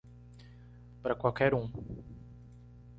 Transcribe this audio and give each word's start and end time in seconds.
Para 1.03 1.13
qualquer 1.13 1.53
um 1.53 1.69